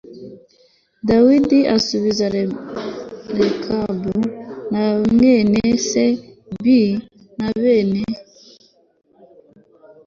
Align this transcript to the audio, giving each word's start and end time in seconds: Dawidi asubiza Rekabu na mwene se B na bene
Dawidi 1.07 1.59
asubiza 1.75 2.25
Rekabu 3.39 4.17
na 4.71 4.85
mwene 5.11 5.63
se 5.89 6.05
B 6.61 6.65
na 7.37 7.47
bene 7.61 8.01